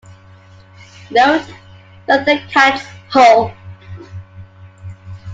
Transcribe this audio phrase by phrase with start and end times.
[1.11, 1.45] Note:
[2.07, 2.81] ThunderCats
[3.13, 3.53] Ho!